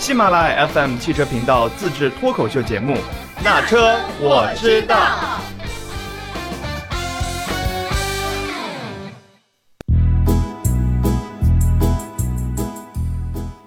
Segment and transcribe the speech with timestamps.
[0.00, 2.94] 喜马拉雅 FM 汽车频道自制脱口秀节目
[3.44, 4.96] 《那车我知道》。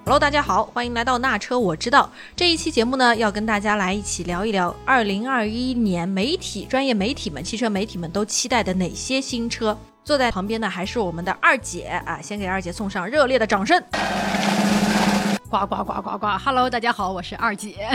[0.04, 2.10] Hello，大家好，欢迎来到那车我知道。
[2.34, 9.78] 这一期节目呢，要跟大家来一起聊一聊二零二一年媒体专业媒体们、汽车媒体们都期待的哪些新车。
[10.02, 13.80] 坐在旁边的还是我们的二姐啊，先给二姐送上热烈的掌声。
[15.54, 17.88] 呱呱呱呱呱！Hello，大家好，我是二姐。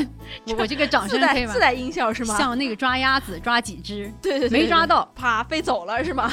[0.47, 1.59] 我 我这个掌声自可以吗自？
[1.59, 2.37] 带音效是吗？
[2.37, 6.31] 像那个抓鸭子抓几只，对对对，没抓到，啪飞走了是吗？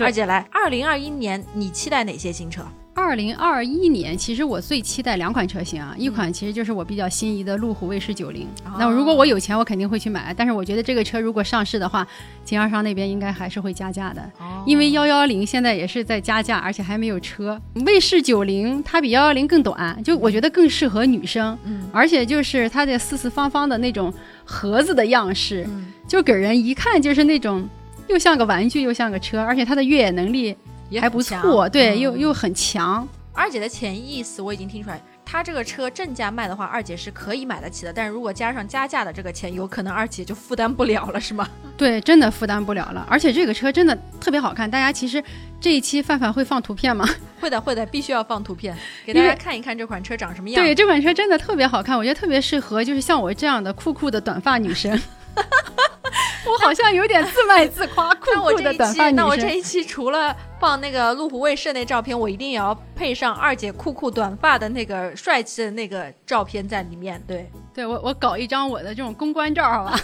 [0.00, 2.66] 二姐来，二零二一年你期待哪些新车？
[2.94, 8.70] 二零二一年，其实我最期待两款车型啊，一款其实就是我比较心仪的路虎卫士九零、哦。
[8.78, 10.32] 那如果我有钱，我肯定会去买。
[10.36, 12.06] 但是我觉得这个车如果上市的话，
[12.44, 14.62] 经销商那边应该还是会加价的，哦。
[14.64, 17.60] 因为幺幺零现在也是在加价，而且还没有车。
[17.84, 21.88] 卫士九零它比幺幺零更短，就我觉得更适合女生，嗯。
[21.92, 24.12] 而且就是它的四四方方的那种
[24.44, 25.92] 盒子的样式，嗯。
[26.06, 27.68] 就给人一看就是那种
[28.08, 30.54] 又像个玩具又像个车，而且它的越野能力
[31.00, 33.06] 还不也很强错，对，嗯又又很强。
[33.32, 41.48] 二姐的潜意思我已经听出来，她这个车正价卖的话，二姐是可以买得起的，但是如果加上加价的这个钱，有可能二姐就负担不了了，是吗？
[41.76, 44.70] 对，真的负担不了了，而且这个车真的特别好看。
[44.70, 45.20] 大家其实
[45.60, 47.04] 这一期范范会放图片吗？
[47.40, 50.62] 会的，会的，必须要放图片给大家看一看这款车长什么样。
[50.62, 54.96] 对，这款车真的特别好看，我觉得特别适合就是像我这样的酷酷的短发女生。
[56.46, 59.48] 我好像有点自卖自夸，酷酷的短发女那我这。
[59.48, 67.22] 一期除了放那个路虎卫士那照片，我一定也要配上二姐酷酷短发的那个帅气的那个照片在里面。
[67.26, 69.98] 对，对我，我搞一张我的这种公关照，好 吧？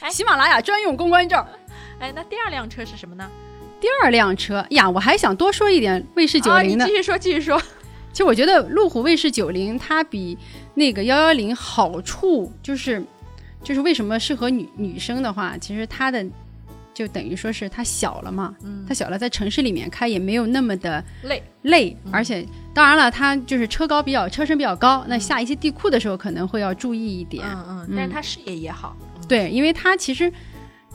[0.00, 1.46] 哎喜马拉雅专用公关照。
[2.00, 3.30] 哎，那第二辆车是什么呢？
[3.80, 6.84] 第二辆车呀，我还想多说一点卫士九啊，零的。
[6.84, 7.60] 你继续说，继续说。
[8.12, 10.36] 其实我觉得路虎卫士九零它比
[10.74, 13.02] 那个幺幺零好处就是，
[13.62, 16.24] 就是为什么适合女女生的话，其实它的
[16.92, 28.96] 就等于说是它小了嘛，嗯它小了，在城市里面开也没有那么的累，累，嗯而且当然了，它就是车高比较车身比较高，那下一些地库的时候可能会要注意一点，嗯嗯，但是它视野也好。
[29.28, 30.32] 对，因为它其实。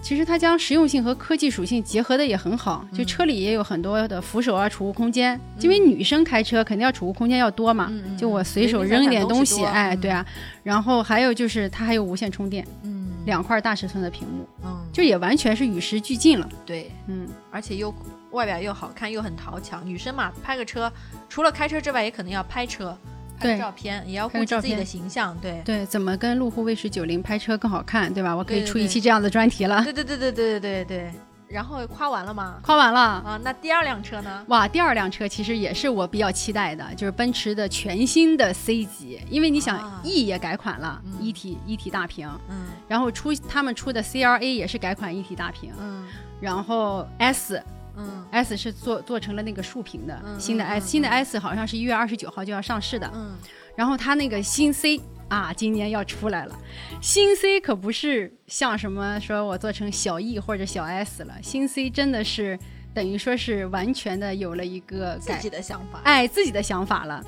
[0.01, 5.39] 其实它将实用性和科技属性结合的也很好，就车里也有很多的扶手啊、储物空间。
[5.59, 10.25] 因为女生开车肯定要储物空间要多嘛，就我随手扔一点东西，哎，嗯对啊。
[10.63, 16.47] 然后还有就是它还有无线充电，嗯，两块大尺寸的屏幕，嗯，就也完全是与时俱进了。
[16.65, 17.93] 对，嗯，而且又
[18.31, 19.81] 外表又好看，又很讨巧。
[19.83, 20.91] 女生嘛，拍个车，
[21.27, 22.97] 除了开车之外，也可能要拍车、
[23.39, 25.37] 拍照片，也要顾及自己的形象。
[25.41, 28.35] 对，对，怎么跟路虎卫士九零拍车更好看，对吧？
[28.35, 29.83] 我可以出一期这样的专题了。
[29.83, 31.11] 对对对对对对对对。
[31.49, 32.59] 然后夸完了吗？
[32.61, 32.99] 夸完了。
[32.99, 34.43] 啊，那第二辆车呢？
[34.49, 46.05] 哇，第二辆车其实也是我比较期待的，就是奔驰的全新的 C 级，因为你想啊 E 也改款了，嗯一体一体大屏，嗯然后出他们出的 CLA 也是改款一体大屏，嗯
[46.41, 47.63] 然后 S
[47.97, 53.35] 嗯 S 是做做成了那个竖屏的、嗯新的嗯 S，、嗯新的 S 好像是一月二十九号就要上市的，嗯，
[53.75, 56.57] 然后它那个新 C 啊，今年要出来了。
[57.01, 62.57] 新 C 可不是像什么说我做成小 E 或者小 S 了，新 C 真的是
[62.93, 65.99] 等于说是完全的有了一个自己的想法。
[66.03, 67.23] 哎自己的想法了。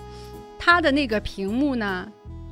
[0.58, 2.06] 它的那个屏幕呢，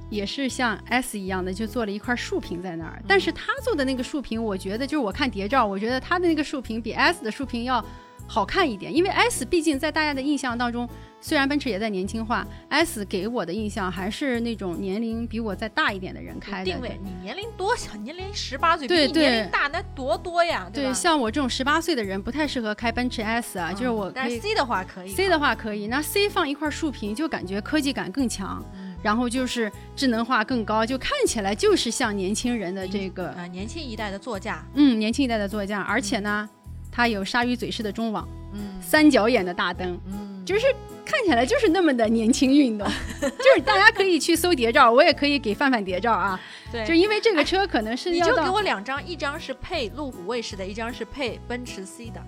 [0.10, 3.04] 也是像 S 一样的，就做了一块竖屏在那儿。
[3.06, 7.84] 但是它做的那个竖屏，我觉得就是我看谍照，我觉得它的那个竖屏比 S 的竖屏要
[8.28, 10.88] 好看一点，因为 S 毕竟在大家的印象当中，
[11.22, 16.66] 虽然奔驰也在年轻化，S 给我的印象还是那种年龄比我再大一点的人开的。
[16.66, 17.96] 定位，你年龄多小？
[17.96, 20.94] 年龄十八岁，比对你年龄大那多多呀，对，吧？
[20.94, 36.50] 像我这种十八岁的人不太适合开奔驰 S 啊，就是我嗯但是 C 的话可以 C 的话可以，那 C 放一块竖屏就感觉科技感更强，嗯然后就是智能化更高，就看起来就是像年轻人的这个啊，年轻一代的座驾，嗯年轻一代的座驾，而且呢，
[36.98, 38.82] 它有鲨鱼嘴式的中网，嗯。
[38.82, 40.66] 三角眼的大灯，嗯，就是
[41.06, 42.88] 看起来就是那么的年轻运动，
[43.22, 46.40] 就是大家可以去搜谍照，我也可以给范范谍照啊，
[46.72, 52.20] 对，就因为这个车可能是你就给我两张，一张是配路虎卫士的，一张是配奔驰 C 的，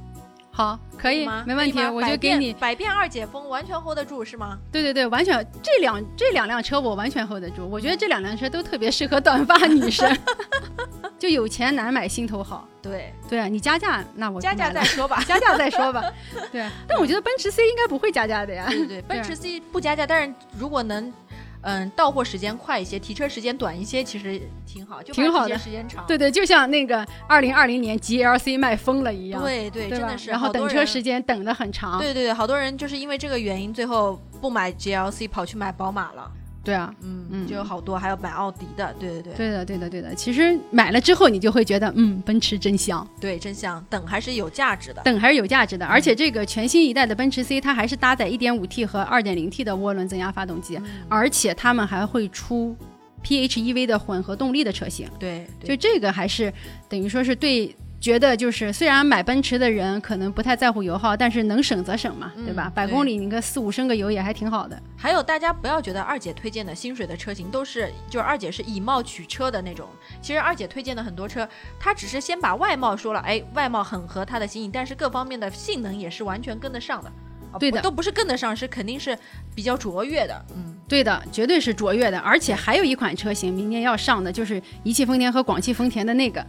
[0.59, 1.41] 好可以吗？
[1.47, 4.57] 没问题我就给你，百变二姐风，完全 hold 得住是吗？
[4.69, 10.13] 对对对，完全这两这两辆车我完全 hold 得住，我觉得这两辆车都特别适合短发女生，
[11.17, 12.67] 就有钱难买心头好。
[12.81, 15.23] 对，对啊，你加价那我加价再说吧。
[15.27, 16.03] 加价再说吧。
[16.51, 18.65] 对，但我觉得奔驰 C 应该不会加价的呀。
[18.67, 21.13] 对对对，奔驰 C 不加价，但是如果能。
[21.61, 26.05] 嗯，到货时间快一些，提车时间短一些，其实挺好，就挺好的提车时间长。
[26.07, 30.29] 对对，就像那个二零二零年 GLC 卖疯了一样，对对，对真的是。
[30.29, 31.99] 然后等车时间等的很长。
[31.99, 36.31] 对对对，好多人就是因为这个原因，最后不买 GLC，跑去买宝马了。
[36.63, 40.13] 对啊，嗯嗯就有好多，还有买奥迪的，对对对对的，对的，对的。
[40.13, 45.01] 其实买了之后，你就会觉得，嗯，奔驰真香，对，真香，等还是有价值的。
[45.03, 45.85] 等还是有价值的。
[45.85, 52.75] 而且这个全新一代的奔驰 C，它还是搭载 1.5T 和 2.0T 的涡轮增压发动机，而且他们还会出
[53.23, 55.09] PHEV 的混合动力的车型。
[55.17, 56.53] 对，就这个还是
[56.87, 57.75] 等于说是对。
[57.99, 62.71] 觉得就是，虽然买奔驰的人可能不太在乎油耗，但是能省则省嘛，对吧嗯？
[62.73, 64.81] 百公里你个四五升个油也还挺好的。
[64.95, 69.85] 还有大家不要觉得二姐推荐的薪水的车型都是，就是二姐是以貌取车的那种。
[70.21, 71.47] 其实二姐推荐的很多车，
[71.77, 77.11] 她只是先把外貌说了，哎，外貌很合她的心意，但是各方面的性能也是完全跟得上的。
[77.51, 79.17] 啊对的都不是跟得上，是肯定是
[79.55, 80.45] 比较卓越的。
[80.55, 82.19] 嗯，对的，绝对是卓越的。
[82.19, 86.45] 而且还有一款车型明年要上的，就是一汽丰田和广汽丰田的那个，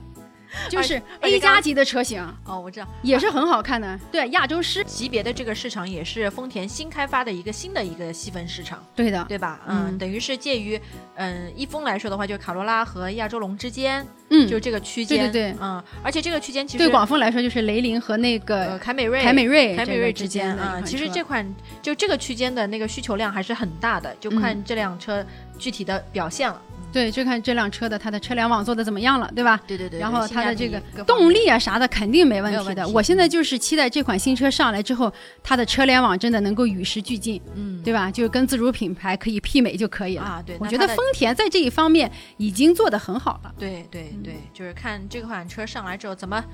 [0.68, 3.98] 就是 A 加级的车型，哦，我知道，也是很好看的。
[4.10, 9.60] 对，亚洲狮，级别的这个市场也是丰田新开发的一个新的一个细分市场，对的，对吧？
[9.66, 9.98] 嗯，嗯。
[9.98, 10.80] 等于是介于
[11.14, 15.18] 嗯一丰来说的话，就是卡罗拉和亚洲龙之间，嗯，就这个区间。
[15.18, 15.56] 对对对。
[15.60, 25.24] 嗯，而且这个区间其实对广丰来说就是雷凌和那呃个凯美瑞、凯美瑞凯美瑞之间啊，款其实这款就这个区间的那个需求量还是很大的，就看嗯这辆车
[25.58, 26.60] 具体的表现了。
[26.92, 29.60] 对，就看这辆车的它的车联网做的怎么样了，对吧？
[29.66, 32.88] 对对对，然后它的这个动力啊啥的肯定没问题的。
[32.88, 38.10] 我现在就是期待这款新车上来之后，它的车联网真的能够与时俱进，嗯，对吧？
[38.10, 40.22] 就是跟自主品牌可以媲美就可以了。
[40.22, 43.54] 啊，对，我觉得丰田在这一方面已经做得很好了。
[43.58, 46.44] 对对嗯对，就是看这款车上来之后怎么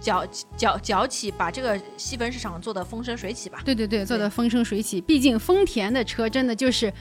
[0.00, 0.26] 搅
[0.56, 3.60] 搅搅起，把这个细分市场做得风生水起吧。
[3.64, 5.00] 对对对，做得风生水起。
[5.00, 6.92] 毕竟丰田的车真的就是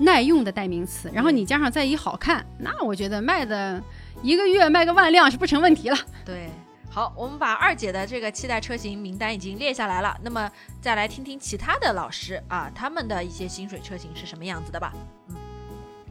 [0.00, 3.82] 耐用的代名词，然后你加上再一好看，那我觉得卖的
[4.22, 5.96] 一个月卖个万辆是不成问题了。
[6.24, 6.48] 对，
[6.88, 10.50] 好，我们把二姐的这个期待车型名单已经列下来了，那么
[10.80, 14.92] 再来听听其他的老师啊，他们的一些薪水车型是什么样子的吧。
[15.28, 15.36] 嗯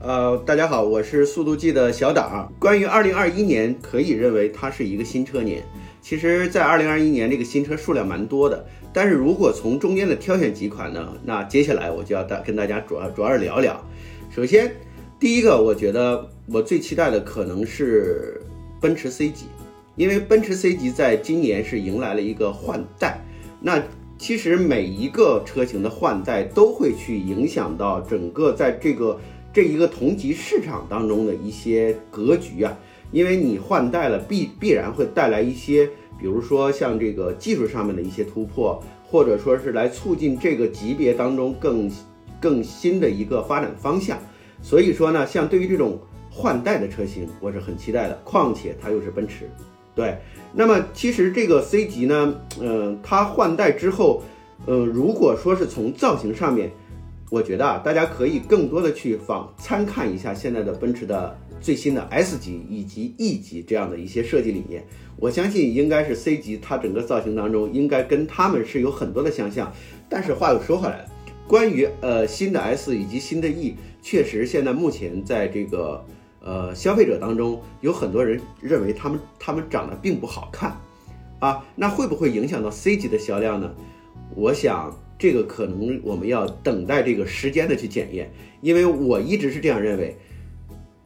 [0.01, 2.49] 呃，大家好，我是速度记的小党。
[2.57, 5.61] 关于二零二一年，可以认为它是一个新车年。
[5.99, 8.65] 其实，在二零二一年，这个新车数量蛮多的。
[8.91, 13.79] 但是如果从中间的挑选几款呢，那接下来我就要大跟大家主要主要是聊聊。
[14.29, 14.71] 首先，
[15.19, 18.41] 第一个，我觉得我最期待的可能是
[18.81, 19.45] 奔驰 C 级，
[19.95, 23.19] 因为奔驰 C 级在今年是迎来了一个换代。
[23.61, 23.81] 那
[24.17, 29.19] 其实每一个车型的换代都会去影响到整个在这个
[29.53, 32.77] 这一个同级市场当中的一些格局啊，
[33.11, 35.89] 因为你换代了必必然会带来一些，
[36.19, 41.89] 比如说像这个技术上面的一些突破，或者说是来促进这个级别当中更
[42.39, 44.19] 更新的一个发展方向。
[44.61, 45.97] 所以说呢，像对于这种
[46.29, 48.15] 换代的车型，我是很期待的。
[48.25, 49.49] 况且它又是奔驰，
[49.95, 50.17] 对。
[50.51, 54.21] 那么其实这个 C 级呢，呃，它换代之后，
[54.65, 56.71] 呃，如果说是从造型上面，
[57.29, 64.83] 我觉得啊，大家可以更多的去仿参看一下现在的奔驰的最新的 S 级以及 E 级这样的一些设计理念。
[65.17, 69.71] 我相信应该是 C 级，它整个造型当中应该跟他们是有很多的相像。
[70.07, 71.05] 但是话又说回来，
[71.47, 76.05] 关于呃新的 S 以及新的 E，确实现在目前在这个
[76.41, 80.79] 呃消费者当中，有很多人认为他们他们长得并不好看
[81.39, 83.73] 啊，那会不会影响到 C 级的销量呢？
[84.35, 90.15] 我想这个可能我们要等待这个时间的去检验，因为我一直是这样认为，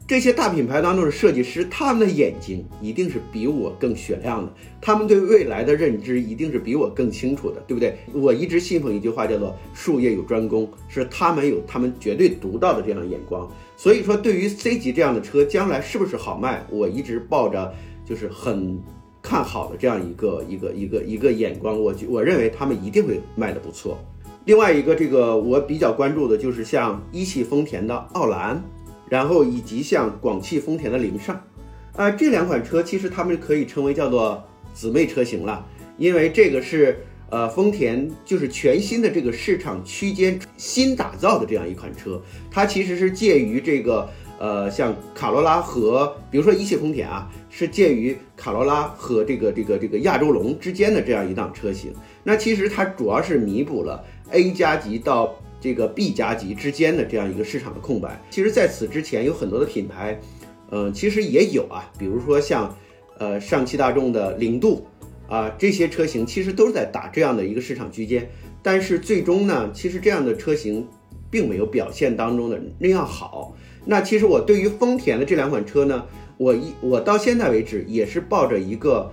[0.05, 7.97] 这些大品牌当中的设计师，他们的眼睛一定是比我更雪亮的，他们对未来的认知一定是比我更清楚的，对不对？
[8.13, 13.49] 我一直信奉一句话，叫做“术业有专攻”，是他们有他们绝对独到的这样的眼光。
[13.77, 17.73] 所以说，对于 C 级这样的车，将来是不是好卖，我一直抱着
[18.05, 18.77] 就是很
[19.21, 23.97] 看好的这样一个一个一个一个眼光，我觉我认为他们一定会卖的不错。
[24.43, 28.61] 另外一个，这个我比较关注的就是像一汽丰田的奥兰，
[29.13, 31.39] 然后以及像广汽丰田的凌尚，
[31.95, 34.43] 啊、这两款车其实它们可以称为叫做
[34.73, 35.63] 姊妹车型了，
[35.99, 36.97] 因为这个是
[37.29, 51.93] 呃丰田就是全新的这个市场区间新打造的这样一款车，它其实是介于这个呃像卡罗拉和比如说一汽丰田啊，是介于卡罗拉和这个这个这个亚洲龙之间的这样一档车型。
[52.23, 58.21] 那其实它主要是弥补了 A 加级到这个 B 加级之间的这样一个市场的空白。
[58.29, 60.19] 其实，在此之前有很多的品牌，
[60.69, 62.75] 呃，其实也有啊，比如说像
[63.17, 64.85] 呃上汽大众的凌渡
[65.29, 68.29] 啊，这些车型其实都是在打这样的一个市场区间。
[68.61, 70.85] 但是最终呢，其实这样的车型
[71.31, 73.55] 并没有表现当中的那样好。
[73.85, 76.03] 那其实我对于丰田的这两款车呢，
[76.35, 79.09] 我一我到现在为止也是抱着一个，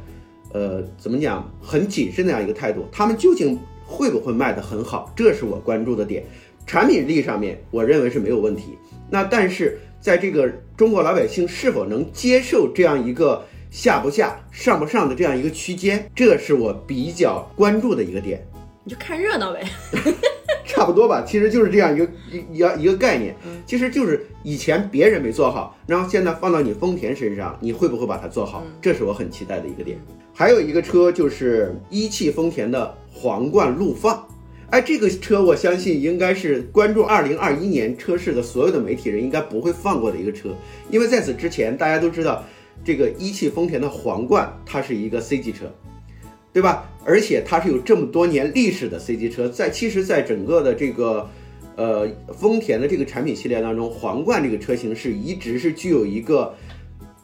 [0.52, 2.86] 呃，怎么讲，很谨慎的样一个态度。
[2.90, 3.56] 他们究竟
[3.90, 6.24] 会不会卖得很好，这是我关注的点。
[6.64, 8.78] 产品力上面，我认为是没有问题。
[9.10, 18.46] 那但是在这个中国老百姓是否能接受这样一个下不下、上不上的这样一个区间，这是我比较关注的一个点。
[18.84, 19.64] 你就看热闹呗。
[20.70, 23.34] 差不多吧，其实就是这样一个一一个一个概念，
[23.66, 28.62] 其实就是以前别人没做好，然后现在放到你丰田身上，你会不会把它做好？
[28.80, 29.98] 这是我很期待的一个点。
[30.32, 34.24] 还有一个车就是一汽丰田的皇冠陆放，
[34.70, 40.50] 哎，这个车我相信应该是关注二零二一年车市的所有的媒体人应该不会放过的一个车，
[40.88, 42.44] 因为在此之前大家都知道，
[42.84, 45.66] 这个一汽丰田的皇冠它是一个 C 级车。
[46.52, 46.90] 对吧？
[47.04, 51.28] 而且它是有这么多年历史的 C 级车，在其实，在整个的这个，
[51.76, 56.54] 呃，丰田的这个产品系列当中，皇冠这个车型是一直是具有一个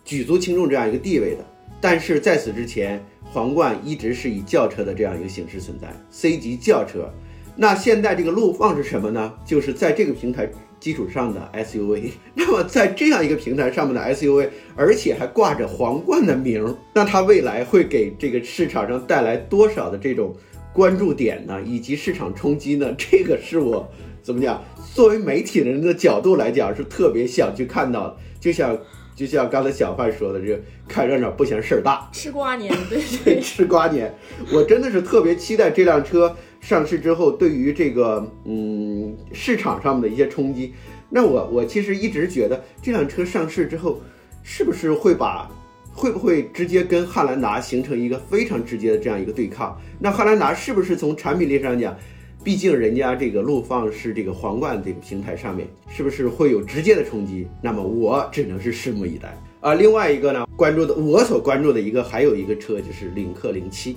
[0.05, 1.45] 举足轻重这样一个地位的。
[1.81, 7.13] 但是在此之前，皇冠一直是以轿车的这样一个形式存在，C 级轿车。
[7.57, 9.35] 那现在这个陆放是什么呢？
[9.45, 10.51] 就是在这个平台。
[10.79, 20.35] 基础上的 SUV， 那么在这样一个平台上面的 SUV，而且还挂着皇冠的名，那它未来会给这个市场上带来多少的这种
[20.73, 21.61] 关注点呢？
[21.65, 22.95] 以及市场冲击呢？
[22.99, 23.89] 这个是我
[24.23, 24.63] 怎么讲？
[24.95, 28.17] 作为媒体人的角度来讲，是特别想去看到的。
[28.39, 28.79] 就像
[29.17, 34.15] 就像刚才小范说的，这个看热闹不嫌事儿大，吃瓜年，对对， 吃瓜年，
[34.53, 36.37] 我真的是特别期待这辆车。
[36.67, 40.73] 上市之后，对于这个嗯市场上面的一些冲击，
[41.09, 44.01] 那我我其实一直觉得这辆车上市之后，
[44.43, 45.49] 是不是会把
[45.95, 49.81] 会不会直接跟汉兰达形成一个非常直接的这样一个对抗？
[50.01, 51.97] 那汉兰达是不是从产品力上讲，
[52.43, 57.47] 毕竟人家这个陆放是这个皇冠这个平台上面，是不是会有直接的冲击？
[57.63, 59.73] 那么我只能是拭目以待啊。
[59.75, 63.97] 另外一个呢，关注的我所关注的一个还有一个车就是领克零七，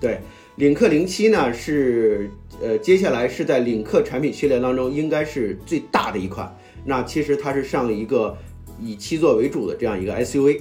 [0.00, 0.18] 对。
[0.56, 2.30] 领克零七呢是
[2.62, 6.54] 呃接下来是在领克产品系列当中应该是最大的一款。
[6.84, 8.36] 那其实它是上一个
[8.80, 10.60] 以七座为主的这样一个 SUV。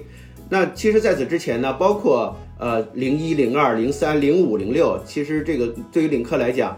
[0.49, 6.77] 那其实在此之前呢，包括呃零一、零二、零三、零五、零六，其实这个对于领克来讲，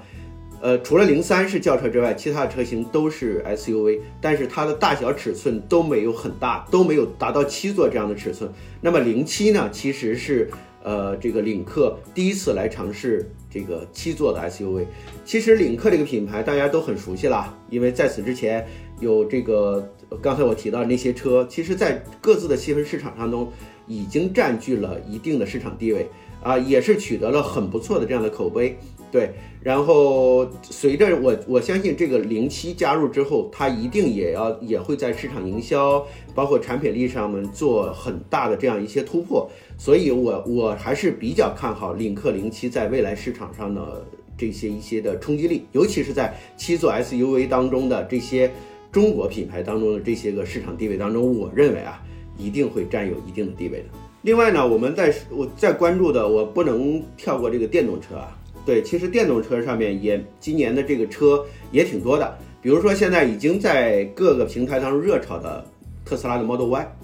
[0.62, 8.52] 呃除了零三是轿车之外，其他的车型都是 SUV，但是它的大小尺寸都没有很大，都没有达到七座这样的尺寸。
[8.80, 10.52] 那么零七呢，其实是。
[10.88, 14.86] 呃，这个领克第一次来尝试这个七座的 SUV，
[15.26, 18.66] 其实领克这个品牌大家都很熟悉了，因为在此之前
[19.02, 19.86] 有这个
[20.22, 23.52] 刚才我提到那些车，其实在各自的细分市场当中
[23.86, 26.08] 已经占据了一定的市场地位
[26.42, 28.78] 啊，也是取得了很不错的这样的口碑。
[29.10, 44.06] 对，然后随着我我相信这个零七加入之后，它一定也要也会在市场营销，包括产品力上面做很大的这样一些突破，所以我我还是比较看好领克零七在未来市场上的
[44.38, 48.52] 这些一些的冲击力，尤其是在七座 SUV 当中的这些
[48.92, 52.04] 中国品牌当中的这些个市场地位当中，我认为啊
[52.38, 53.86] 一定会占有一定的地位的。
[54.24, 58.37] 另外呢，我们在我在关注的，我不能跳过这个电动车啊。
[58.68, 65.66] 对，其实电动车上面也今年的这个车也挺多的，比如说现在已经在各个平台当中热炒的
[66.04, 66.96] 特斯拉的 Model Y，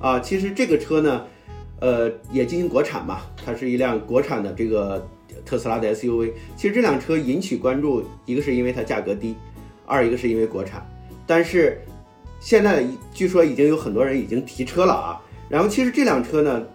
[0.00, 1.24] 啊，其实这个车呢，
[1.78, 5.08] 呃，也进行国产嘛，它是一辆国产的这个
[5.46, 6.32] 特斯拉的 SUV。
[6.56, 9.36] 其实这辆车引起关注，一个是因为它价格低，
[9.86, 10.84] 二一个是因为国产。
[11.24, 11.80] 但是
[12.40, 15.22] 现在据说已经有很多人已经提车了啊。
[15.48, 16.66] 然后其实这辆车呢，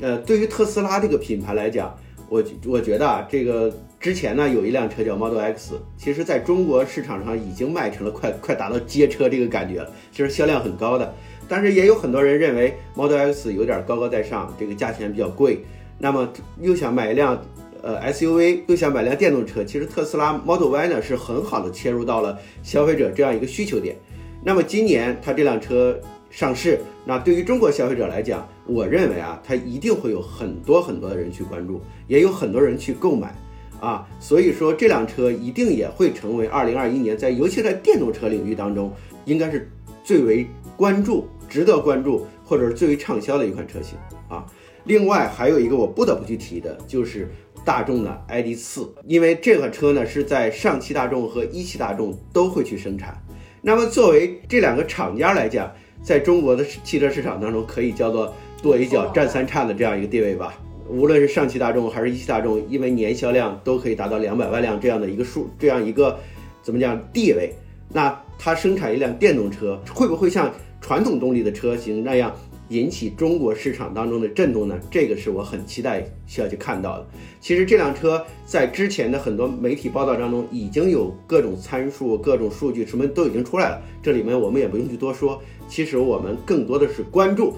[0.00, 1.94] 呃，对于特斯拉这个品牌来讲，
[2.34, 11.14] 我我觉得啊，这个之前呢有一辆车叫 Model X，其实在中国市场上已经卖成了快快达到街车这个感觉了，其实销量很高的。
[11.48, 15.60] 但是也有很多人认为 Model X 有点高高在上，这个价钱比较贵，
[15.96, 16.28] 那么
[16.60, 17.40] 又想买一辆
[17.82, 23.94] 呃 SUV，又想买辆电动车，其实特斯拉 Model Y 呢是很好的切入到了消费者这样一个需求点。
[24.42, 25.96] 那么今年它这辆车。
[26.30, 33.34] 上市，那对于中国消费者来讲，我认为啊，它一定会有很多很多的人去关注，也有很多人去购买，
[33.78, 38.90] 啊，所以说这辆车一定也会成为二零二一年在尤其在电动车领域当中，
[39.26, 39.70] 应该是
[40.02, 40.46] 最为
[40.78, 44.46] 关注、值得关注或者是最为畅销的一款车型啊。
[44.84, 47.30] 另外还有一个我不得不去提的，就是
[47.66, 53.22] 大众的 ID 四，因为这款车呢是在上汽大众和一汽大众都会去生产，
[53.60, 55.70] 那么作为这两个厂家来讲。
[56.02, 58.30] 在中国的汽车市场当中，可以叫做
[58.64, 60.58] 跺一脚战三颤的这样一个地位吧。
[60.88, 66.18] 无论是上汽大众还是一汽大众，因为年销量都可以达到两百万辆这样的一个数，这样一个
[66.62, 67.52] 怎么讲地位？
[67.92, 72.34] 那它生产一辆电动车，会不会像传统动力的车型那样
[72.68, 74.78] 引起中国市场当中的震动呢？
[74.90, 77.06] 这个是我很期待需要去看到的。
[77.40, 85.42] 其实这辆车在之前的很多媒体报道当中已经有各种参数、各种数据什么都已经出来了，这里面我们也不用去多说。
[85.68, 87.54] 其实我们更多的是关注，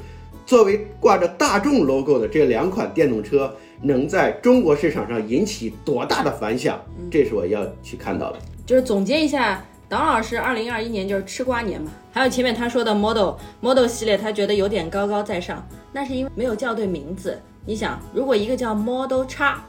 [0.46, 8.38] 作为挂着大众 logo 的这两款电动车能在中国市场上引起多大的反响，这是我要去看到的。
[8.64, 11.90] 就是总结一下，党老师二零二一年就是吃瓜年嘛。
[12.12, 17.38] 还有前面他说的 Model Model 系列，他觉得有点高高在上，那是因为没有叫对名字。
[17.66, 19.60] 你想，如果一个叫 Model 叉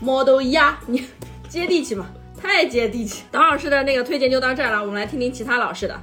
[0.00, 1.04] ，Model 鸭，你
[1.48, 2.06] 接地气吗？
[2.40, 3.22] 太接地气。
[3.30, 6.00] 党老师的那个推荐就到这儿了，我们来听听其他老师的。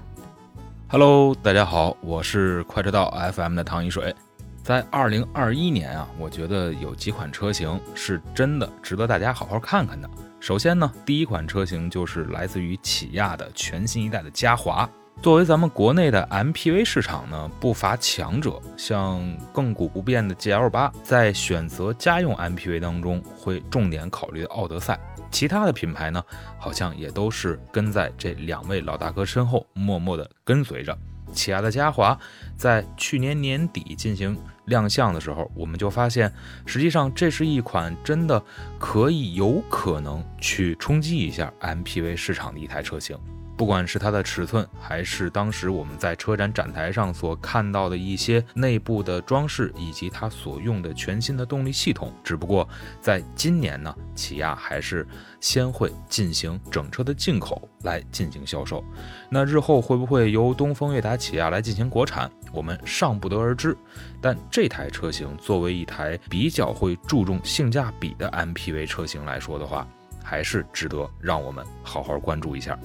[0.88, 4.16] Hello，大家好，我是快车道 FM 的唐一水。
[4.62, 10.08] 在二零二一年啊，我觉得有几款车型是真的值得大家好好看看的。
[10.40, 14.88] 首先呢，第一款车型就是来自于起亚的全新一代的嘉华。
[15.22, 19.20] 作为咱们国内的 MPV 市场呢，不乏强者，像
[19.52, 25.00] 亘古不变的 GL 八，在选择家用 MPV 当中会重点考虑奥德赛。
[25.32, 26.24] 其他的品牌呢，
[26.60, 30.96] 好像也都是跟在这两位老大哥身后，默默地跟随着。
[31.34, 32.18] 起亚的嘉华
[32.56, 36.32] 在去年年底进行亮相的时候，我们就发现，
[36.68, 38.42] 实际上这是一款真的
[38.78, 43.18] 可以有可能去冲击一下 MPV 市场的一台车型。
[43.58, 52.68] 不管是它的尺寸，还是当时我们在车展展台上所看到的一些内部的装饰，以及它所用的全新的动力系统，只不过
[53.00, 55.08] 在今年呢，起亚还是
[55.40, 58.84] 先会进行整车的进口来进行销售。
[59.30, 63.76] 那日后会不会由东风悦达起亚来进行国产，我们尚不得而知。
[64.20, 69.88] 但这台车型作为一台比较会注重性价比的 MPV 车型来说的话，
[70.22, 72.78] 还是值得让我们好好关注一下。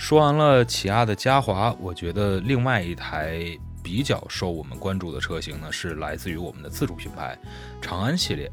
[0.00, 3.38] 说完了起亚的嘉华，我觉得另外一台
[3.82, 7.38] 比较受我们关注的车型呢，是来自于我们的自主品牌
[7.82, 8.50] 长安系列。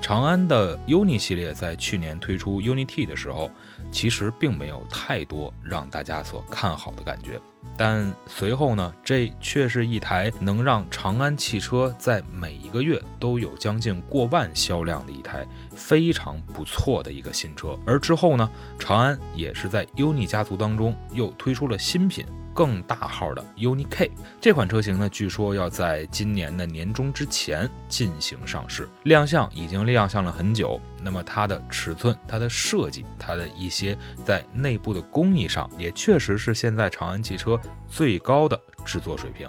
[0.00, 3.50] 长安的 UNI 系列在去年推出 UNI T 的时候，
[3.90, 7.40] 其实并没有太多让大家所看好的感觉。
[7.76, 15.44] 但随后呢，这却是一台能让长安汽车在每一个月都有将近过万销量的一台
[15.74, 17.76] 非常不错的一个新车。
[17.84, 22.24] 而之后呢，长安也是在 UNI 家族当中又推出了新品。
[22.56, 30.80] 更大号的 UNI K 这款车型呢，据说要在今年的年中之前进行上市亮相，已经亮相了很久。
[31.02, 39.46] 那么它的尺寸、它的设计、它的一些在内部的工艺上，也确实是现在长安汽车最高的制作水平。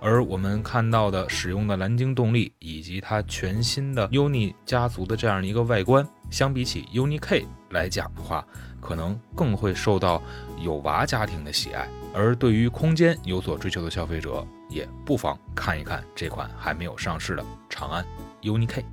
[0.00, 8.46] 而我们看到的使用的蓝鲸动力，以及它全新的 UNI 家族的这样一个外观，相比起 UNI K 来讲的话，
[8.80, 10.22] 可能更会受到
[10.62, 11.88] 有娃家庭的喜爱。
[12.18, 18.04] 而对于空间有所追求的消费者，也不妨看一看这款还没有上市的长安
[18.42, 18.84] UNI K。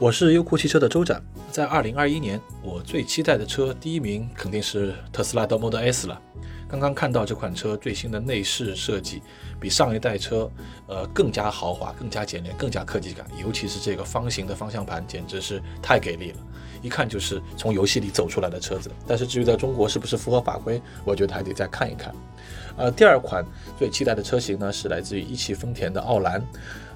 [0.00, 6.22] 我是优酷汽车的周展，在二零二一年，我最期待的车第一名肯定是特斯拉的 Model S 了。
[6.68, 9.20] 刚刚看到这款车最新的内饰设计，
[9.58, 10.48] 比上一代车，
[10.86, 16.36] 呃，更加豪华、更加简练、更加科技感，尤其是这个方形的方向盘，简直是太给力了，
[16.80, 18.88] 一看就是从游戏里走出来的车子。
[19.04, 22.14] 但是至于在中国是不是符合法规，我觉得还得再看一看。
[22.76, 23.44] 呃，第二款
[23.76, 26.40] 最期待的车型呢，是来自于一汽丰田的奥兰，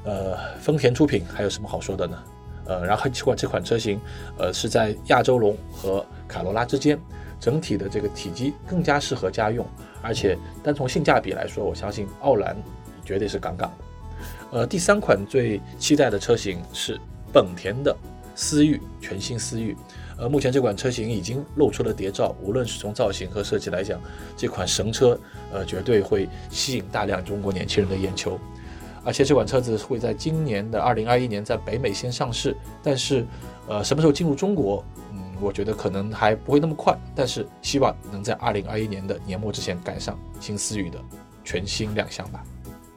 [0.05, 2.17] 呃，丰田出品，还有什么好说的呢？
[2.67, 4.01] 呃，然后这款这款车型，
[4.39, 6.99] 呃，是在亚洲龙和卡罗拉之间，
[7.41, 9.67] 整体的这个体积更加适合家用，
[10.01, 12.57] 而且单从性价比来说，我相信奥兰
[13.05, 14.59] 绝对是杠杠的。
[14.59, 17.01] 呃，第三款最期待的车型是
[17.33, 17.97] 本田的
[18.35, 19.77] 思域，全新思域。
[20.19, 23.99] 呃，目前这款车型已经露出了谍照，无论是从造型和设计来讲，
[24.37, 25.19] 这款神车，
[25.53, 28.39] 呃，绝对会吸引大量中国年轻人的眼球。
[29.05, 33.27] 而且这款车子会在今年的二零二一年在北美先上市，但是，
[33.67, 40.99] 呃，什么时候进入中国，嗯，我觉得可能还不会那么快，但是希望能在二零二一年的年末之前赶上新思域的
[41.45, 42.45] 全新亮相吧。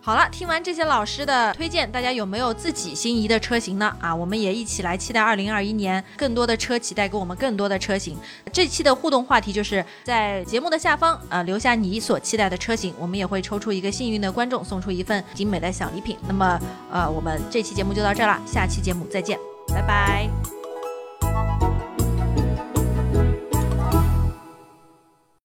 [0.05, 3.91] 好了，听完这些老师的推荐，大家有没有自己心仪的车型呢？
[3.99, 8.15] 啊，我们也一起来期待二零二一年更多的车企带给我们更多的车型。
[8.53, 16.15] 这期的互动话题就是在节目的下方，呃，留下你所期待的车型，我们也会抽出一个幸运的观众，送出一份精美的小礼品。
[16.27, 16.59] 那么，
[16.91, 19.39] 呃，我们这期节目就到这儿了，下期节目再见，
[19.69, 20.54] 拜拜。